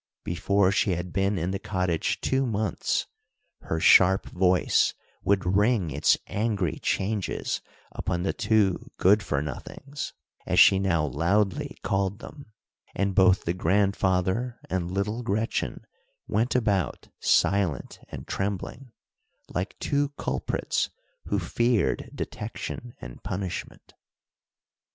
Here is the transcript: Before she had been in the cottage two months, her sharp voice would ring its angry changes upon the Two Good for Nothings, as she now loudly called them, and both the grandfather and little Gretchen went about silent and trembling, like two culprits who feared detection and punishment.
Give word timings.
Before 0.23 0.71
she 0.71 0.93
had 0.93 1.13
been 1.13 1.37
in 1.37 1.51
the 1.51 1.59
cottage 1.59 2.21
two 2.21 2.43
months, 2.47 3.05
her 3.59 3.79
sharp 3.79 4.25
voice 4.25 4.95
would 5.23 5.45
ring 5.45 5.91
its 5.91 6.17
angry 6.25 6.79
changes 6.79 7.61
upon 7.91 8.23
the 8.23 8.33
Two 8.33 8.89
Good 8.97 9.21
for 9.21 9.43
Nothings, 9.43 10.13
as 10.47 10.59
she 10.59 10.79
now 10.79 11.05
loudly 11.05 11.77
called 11.83 12.17
them, 12.17 12.51
and 12.95 13.13
both 13.13 13.43
the 13.43 13.53
grandfather 13.53 14.59
and 14.71 14.89
little 14.89 15.21
Gretchen 15.21 15.85
went 16.25 16.55
about 16.55 17.09
silent 17.19 17.99
and 18.09 18.27
trembling, 18.27 18.91
like 19.49 19.77
two 19.77 20.09
culprits 20.17 20.89
who 21.25 21.37
feared 21.37 22.09
detection 22.15 22.95
and 23.01 23.21
punishment. 23.21 23.93